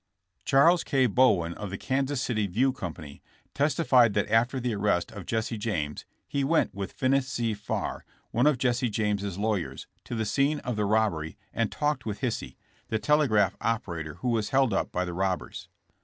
[0.45, 1.05] Charles K.
[1.05, 3.21] Bowen of the Kansas City View Com pany,
[3.53, 7.53] testified that after the arrest of Jesse James he went with Finis C.
[7.53, 12.07] Farr, one of Jesse James' law yers, to the scene of the robbery and talked
[12.07, 15.67] with Hisey, the telegraph operator who was held up by the robbers.